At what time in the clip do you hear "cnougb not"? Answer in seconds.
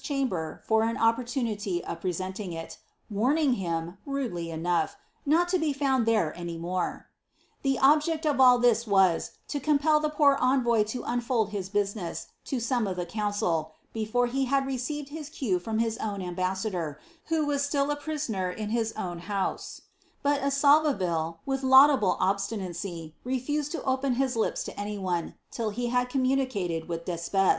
4.59-5.47